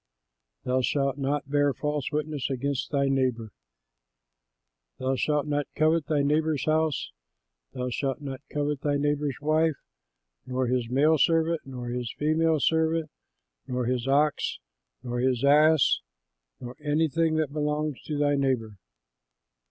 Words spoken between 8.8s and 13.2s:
thy neighbor's wife, nor his male servant, nor his female servant,